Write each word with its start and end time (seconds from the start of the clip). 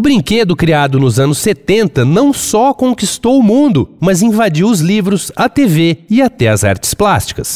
O 0.00 0.02
brinquedo 0.02 0.56
criado 0.56 0.98
nos 0.98 1.20
anos 1.20 1.36
70 1.40 2.06
não 2.06 2.32
só 2.32 2.72
conquistou 2.72 3.38
o 3.38 3.42
mundo, 3.42 3.90
mas 4.00 4.22
invadiu 4.22 4.66
os 4.66 4.80
livros, 4.80 5.30
a 5.36 5.46
TV 5.46 5.98
e 6.08 6.22
até 6.22 6.48
as 6.48 6.64
artes 6.64 6.94
plásticas. 6.94 7.54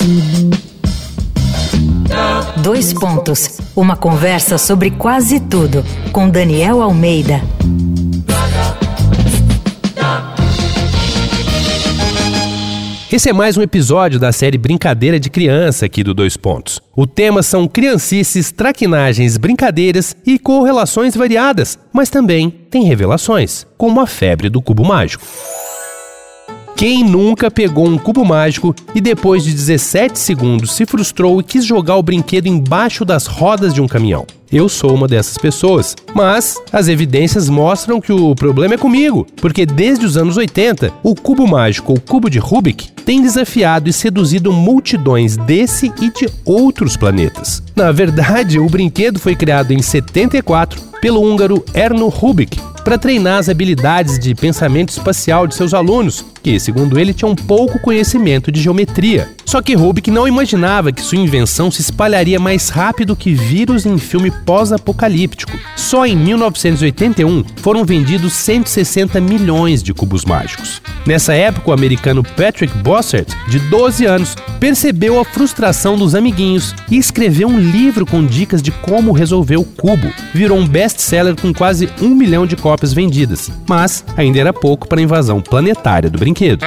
Dois 2.63 2.93
pontos. 2.93 3.61
Uma 3.75 3.97
conversa 3.97 4.59
sobre 4.59 4.91
quase 4.91 5.41
tudo 5.41 5.83
com 6.13 6.29
Daniel 6.29 6.83
Almeida. 6.83 7.41
Esse 13.13 13.29
é 13.29 13.33
mais 13.33 13.57
um 13.57 13.63
episódio 13.63 14.19
da 14.19 14.33
série 14.33 14.59
Brincadeira 14.59 15.21
de 15.21 15.31
Criança 15.31 15.87
aqui 15.87 16.03
do 16.03 16.15
Dois 16.15 16.37
Pontos. 16.37 16.81
O 16.97 17.07
tema 17.07 17.43
são 17.43 17.69
criancices, 17.69 18.51
traquinagens, 18.51 19.37
brincadeiras 19.37 20.17
e 20.27 20.39
correlações 20.39 21.15
variadas, 21.15 21.79
mas 21.93 22.09
também 22.09 22.51
tem 22.51 22.85
revelações, 22.85 23.67
como 23.77 24.01
a 24.01 24.07
febre 24.07 24.49
do 24.49 24.61
cubo 24.61 24.85
mágico. 24.85 25.25
Quem 26.77 27.05
nunca 27.05 27.53
pegou 27.53 27.87
um 27.87 27.97
cubo 27.97 28.25
mágico 28.25 28.75
e 28.95 29.01
depois 29.01 29.45
de 29.45 29.53
17 29.53 30.19
segundos 30.19 30.73
se 30.73 30.85
frustrou 30.85 31.41
e 31.41 31.45
quis 31.45 31.65
jogar 31.65 31.97
o 31.97 32.03
brinquedo 32.03 32.49
embaixo 32.49 33.05
das 33.05 33.27
rodas 33.27 33.73
de 33.73 33.81
um 33.81 33.87
caminhão? 33.87 34.27
Eu 34.51 34.69
sou 34.69 34.93
uma 34.93 35.07
dessas 35.07 35.39
pessoas. 35.39 35.95
Mas 36.15 36.61
as 36.73 36.89
evidências 36.89 37.49
mostram 37.49 38.01
que 38.01 38.13
o 38.13 38.35
problema 38.35 38.75
é 38.75 38.79
comigo, 38.79 39.25
porque 39.37 39.65
desde 39.65 40.05
os 40.05 40.17
anos 40.17 40.37
80, 40.37 40.93
o 41.03 41.15
cubo 41.15 41.47
mágico 41.47 41.93
ou 41.93 42.01
cubo 42.01 42.29
de 42.29 42.41
Rubik 42.41 42.91
tem 43.05 43.23
desafiado 43.23 43.89
e 43.89 43.93
seduzido 43.93 44.53
multidões 44.53 45.37
desse 45.37 45.93
e 46.01 46.11
de 46.11 46.29
outros 46.45 46.97
planetas. 46.97 47.63
Na 47.77 47.93
verdade, 47.93 48.59
o 48.59 48.69
brinquedo 48.69 49.21
foi 49.21 49.37
criado 49.37 49.73
em 49.73 49.81
74 49.81 50.81
pelo 51.01 51.23
húngaro 51.23 51.65
Erno 51.73 52.09
Rubik 52.09 52.74
para 52.85 52.99
treinar 52.99 53.39
as 53.39 53.49
habilidades 53.49 54.19
de 54.19 54.35
pensamento 54.35 54.91
espacial 54.91 55.47
de 55.47 55.55
seus 55.55 55.73
alunos, 55.73 56.25
que, 56.43 56.61
segundo 56.61 57.01
ele, 57.01 57.15
tinham 57.15 57.35
pouco 57.35 57.79
conhecimento 57.79 58.53
de 58.53 58.61
geometria. 58.61 59.31
Só 59.47 59.63
que 59.63 59.75
Rubik 59.75 60.11
não 60.11 60.29
imaginava 60.29 60.93
que 60.93 61.01
sua 61.01 61.17
invenção 61.17 61.71
se 61.71 61.81
espalharia 61.81 62.39
mais 62.39 62.69
rápido 62.69 63.17
que 63.17 63.33
vírus 63.33 63.87
em 63.87 63.97
filme 63.97 64.31
pós-apocalíptico. 64.31 65.53
Só 65.77 66.05
em 66.05 66.17
1981 66.17 67.45
foram 67.57 67.85
vendidos 67.85 68.35
160 68.35 69.21
milhões 69.21 69.83
de 69.83 69.95
cubos 69.95 70.25
mágicos. 70.25 70.83
Nessa 71.07 71.35
época, 71.35 71.71
o 71.71 71.75
americano 71.75 72.23
Patrick 72.23 72.77
Bossert, 72.79 73.29
de 73.49 73.59
12 73.59 74.05
anos, 74.05 74.35
percebeu 74.59 75.21
a 75.21 75.25
frustração 75.25 75.97
dos 75.97 76.15
amiguinhos 76.15 76.75
e 76.91 76.97
escreveu 76.97 77.49
um 77.49 77.59
livro 77.59 78.05
com 78.05 78.25
dicas 78.25 78.61
de 78.61 78.71
como 78.71 79.13
resolver 79.13 79.57
o 79.57 79.65
cubo. 79.65 80.13
Virou 80.35 80.59
um 80.59 80.67
best-seller 80.67 81.37
com 81.41 81.53
quase 81.53 81.89
um 82.01 82.15
milhão 82.15 82.47
de 82.47 82.57
cópias 82.57 82.74
vendidas, 82.93 83.51
mas 83.69 84.05
ainda 84.17 84.39
era 84.39 84.53
pouco 84.53 84.89
para 84.89 85.01
a 85.01 85.03
invasão 85.03 85.41
planetária 85.41 86.11
do 86.11 86.19
brinquedo. 86.19 86.65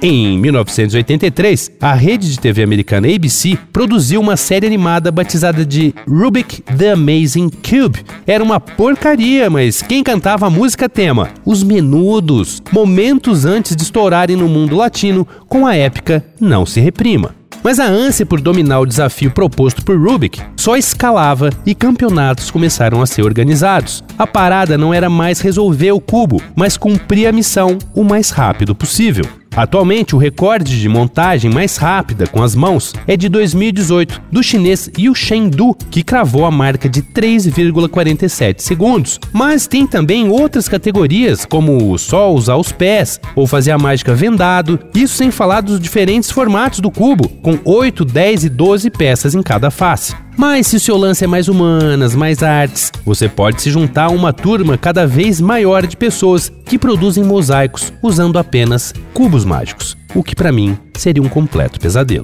Em 0.00 0.38
1983, 0.38 1.72
a 1.80 1.92
rede 1.92 2.30
de 2.30 2.38
TV 2.38 2.62
americana 2.62 3.08
ABC 3.08 3.58
produziu 3.72 4.20
uma 4.20 4.36
série 4.36 4.64
animada 4.64 5.10
batizada 5.10 5.66
de 5.66 5.92
Rubik 6.08 6.62
The 6.62 6.92
Amazing 6.92 7.50
Cube. 7.50 8.04
Era 8.24 8.44
uma 8.44 8.60
porcaria, 8.60 9.50
mas 9.50 9.82
quem 9.82 10.04
cantava 10.04 10.46
a 10.46 10.50
música 10.50 10.88
tema? 10.88 11.30
Os 11.44 11.64
Menudos, 11.64 12.62
momentos 12.70 13.44
antes 13.44 13.74
de 13.74 13.82
estourarem 13.82 14.36
no 14.36 14.48
mundo 14.48 14.76
latino 14.76 15.26
com 15.48 15.66
a 15.66 15.74
épica 15.74 16.24
Não 16.40 16.64
Se 16.64 16.78
Reprima. 16.80 17.37
Mas 17.62 17.78
a 17.78 17.86
ânsia 17.86 18.24
por 18.24 18.40
dominar 18.40 18.80
o 18.80 18.86
desafio 18.86 19.30
proposto 19.30 19.84
por 19.84 19.98
Rubik 19.98 20.40
só 20.56 20.76
escalava 20.76 21.50
e 21.66 21.74
campeonatos 21.74 22.50
começaram 22.50 23.02
a 23.02 23.06
ser 23.06 23.22
organizados. 23.22 24.02
A 24.18 24.26
parada 24.26 24.78
não 24.78 24.94
era 24.94 25.10
mais 25.10 25.40
resolver 25.40 25.92
o 25.92 26.00
cubo, 26.00 26.42
mas 26.54 26.76
cumprir 26.76 27.26
a 27.26 27.32
missão 27.32 27.78
o 27.94 28.04
mais 28.04 28.30
rápido 28.30 28.74
possível. 28.74 29.24
Atualmente, 29.58 30.14
o 30.14 30.18
recorde 30.18 30.80
de 30.80 30.88
montagem 30.88 31.50
mais 31.50 31.76
rápida 31.76 32.28
com 32.28 32.44
as 32.44 32.54
mãos 32.54 32.94
é 33.08 33.16
de 33.16 33.28
2018, 33.28 34.22
do 34.30 34.40
chinês 34.40 34.88
Yu 34.96 35.12
Shengdu, 35.16 35.74
que 35.90 36.04
cravou 36.04 36.44
a 36.44 36.50
marca 36.50 36.88
de 36.88 37.02
3,47 37.02 38.60
segundos. 38.60 39.18
Mas 39.32 39.66
tem 39.66 39.84
também 39.84 40.28
outras 40.28 40.68
categorias, 40.68 41.44
como 41.44 41.98
só 41.98 42.32
usar 42.32 42.54
os 42.54 42.70
pés 42.70 43.20
ou 43.34 43.48
fazer 43.48 43.72
a 43.72 43.78
mágica 43.78 44.14
vendado, 44.14 44.78
isso 44.94 45.16
sem 45.16 45.32
falar 45.32 45.60
dos 45.60 45.80
diferentes 45.80 46.30
formatos 46.30 46.78
do 46.78 46.88
cubo, 46.88 47.28
com 47.28 47.58
8, 47.64 48.04
10 48.04 48.44
e 48.44 48.48
12 48.48 48.90
peças 48.90 49.34
em 49.34 49.42
cada 49.42 49.72
face. 49.72 50.14
Mas 50.38 50.68
se 50.68 50.76
o 50.76 50.80
seu 50.80 50.96
lance 50.96 51.24
é 51.24 51.26
mais 51.26 51.48
humanas, 51.48 52.14
mais 52.14 52.44
artes, 52.44 52.92
você 53.04 53.28
pode 53.28 53.60
se 53.60 53.72
juntar 53.72 54.04
a 54.04 54.10
uma 54.10 54.32
turma 54.32 54.78
cada 54.78 55.04
vez 55.04 55.40
maior 55.40 55.84
de 55.84 55.96
pessoas 55.96 56.48
que 56.64 56.78
produzem 56.78 57.24
mosaicos 57.24 57.92
usando 58.00 58.38
apenas 58.38 58.94
cubos 59.12 59.44
mágicos, 59.44 59.96
o 60.14 60.22
que 60.22 60.36
para 60.36 60.52
mim 60.52 60.78
seria 60.96 61.20
um 61.20 61.28
completo 61.28 61.80
pesadelo. 61.80 62.22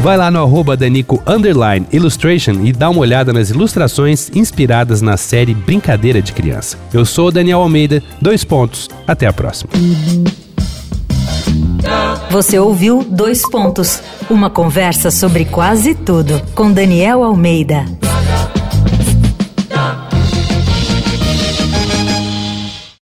Vai 0.00 0.16
lá 0.16 0.30
no 0.30 0.38
arroba 0.38 0.76
Danico 0.76 1.20
Underline 1.26 1.84
Illustration 1.92 2.64
e 2.64 2.72
dá 2.72 2.88
uma 2.88 3.00
olhada 3.00 3.32
nas 3.32 3.50
ilustrações 3.50 4.30
inspiradas 4.32 5.02
na 5.02 5.16
série 5.16 5.52
Brincadeira 5.52 6.22
de 6.22 6.32
Criança. 6.32 6.78
Eu 6.94 7.04
sou 7.04 7.26
o 7.26 7.32
Daniel 7.32 7.60
Almeida, 7.60 8.00
dois 8.22 8.44
pontos, 8.44 8.88
até 9.04 9.26
a 9.26 9.32
próxima. 9.32 9.72
Você 12.30 12.56
ouviu 12.56 13.02
Dois 13.02 13.42
Pontos 13.50 14.00
uma 14.30 14.48
conversa 14.48 15.10
sobre 15.10 15.44
quase 15.44 15.94
tudo 15.94 16.40
com 16.54 16.72
Daniel 16.72 17.22
Almeida. 17.24 17.84